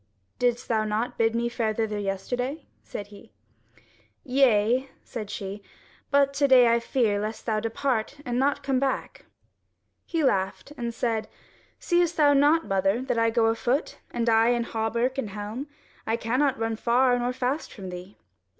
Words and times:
"Didst 0.39 0.67
thou 0.67 0.83
not 0.83 1.15
bid 1.19 1.35
me 1.35 1.47
fare 1.47 1.75
thither 1.75 1.99
yesterday?" 1.99 2.65
said 2.81 3.05
he. 3.13 3.33
"Yea," 4.23 4.87
she 5.05 5.25
said; 5.27 5.59
"but 6.09 6.33
to 6.33 6.47
day 6.47 6.69
I 6.73 6.79
fear 6.79 7.19
lest 7.19 7.45
thou 7.45 7.59
depart 7.59 8.15
and 8.25 8.41
come 8.41 8.79
not 8.79 8.79
back." 8.79 9.25
He 10.03 10.23
laughed 10.23 10.73
and 10.75 10.91
said: 10.91 11.27
"Seest 11.77 12.17
thou 12.17 12.33
not, 12.33 12.65
mother, 12.65 13.03
that 13.03 13.19
I 13.19 13.29
go 13.29 13.45
afoot, 13.45 13.99
and 14.09 14.27
I 14.27 14.47
in 14.47 14.63
hauberk 14.63 15.19
and 15.19 15.29
helm? 15.29 15.67
I 16.07 16.17
cannot 16.17 16.57
run 16.57 16.77
far 16.77 17.21
or 17.21 17.31
fast 17.31 17.71
from 17.71 17.89
thee. 17.91 18.17